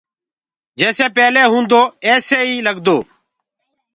جيسي 0.79 1.05
پيلي 1.15 1.43
هوندو 1.51 1.81
ايسو 2.07 2.35
ئي 2.43 2.55
لگدو 2.67 2.97